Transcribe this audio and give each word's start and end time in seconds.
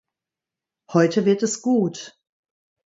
Heute 0.91 1.25
wird 1.25 1.43
es 1.43 1.61
gut. 1.61 2.17